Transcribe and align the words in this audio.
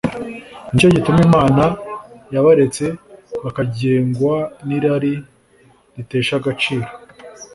”Ni 0.71 0.77
cyo 0.79 0.87
gituma 0.95 1.19
Imana 1.29 1.63
yabaretse 2.33 2.85
bakagengwa 3.43 4.35
n’irari 4.67 5.13
ritesha 5.95 6.33
agaciro 6.39 6.87